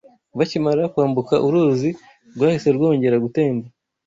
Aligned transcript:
Bakimara 0.37 0.83
kwambuka 0.93 1.35
uruzi 1.47 1.89
rwahise 2.35 2.69
rwongera 2.77 3.15
gutemba 3.23 3.67